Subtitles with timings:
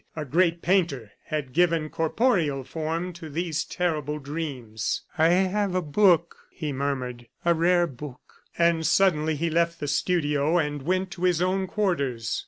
[0.15, 5.03] A great painter had given corporeal form to these terrible dreams.
[5.15, 8.31] "I have a book," he murmured, "a rare book."...
[8.57, 12.39] And suddenly he left the studio and went to his own quarters.